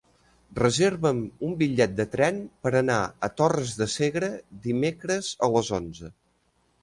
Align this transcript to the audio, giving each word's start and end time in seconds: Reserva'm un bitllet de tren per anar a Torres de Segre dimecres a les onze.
Reserva'm 0.59 1.19
un 1.47 1.51
bitllet 1.59 1.93
de 1.99 2.05
tren 2.15 2.39
per 2.65 2.71
anar 2.79 2.97
a 3.27 3.31
Torres 3.41 3.75
de 3.81 3.87
Segre 3.97 4.29
dimecres 4.65 5.33
a 5.49 5.53
les 5.57 5.71
onze. 5.81 6.11